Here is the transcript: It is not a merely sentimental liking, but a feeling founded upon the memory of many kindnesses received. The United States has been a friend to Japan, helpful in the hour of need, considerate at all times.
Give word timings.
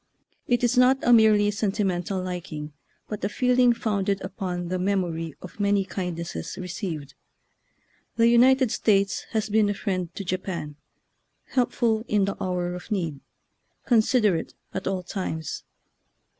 It 0.47 0.63
is 0.63 0.79
not 0.79 0.97
a 1.03 1.13
merely 1.13 1.51
sentimental 1.51 2.19
liking, 2.19 2.73
but 3.07 3.23
a 3.23 3.29
feeling 3.29 3.71
founded 3.71 4.19
upon 4.21 4.69
the 4.69 4.79
memory 4.79 5.35
of 5.43 5.59
many 5.59 5.85
kindnesses 5.85 6.57
received. 6.57 7.13
The 8.15 8.27
United 8.27 8.71
States 8.71 9.27
has 9.33 9.47
been 9.47 9.69
a 9.69 9.75
friend 9.75 10.11
to 10.15 10.23
Japan, 10.23 10.75
helpful 11.49 12.03
in 12.07 12.25
the 12.25 12.35
hour 12.41 12.73
of 12.73 12.89
need, 12.89 13.19
considerate 13.85 14.55
at 14.73 14.87
all 14.87 15.03
times. 15.03 15.65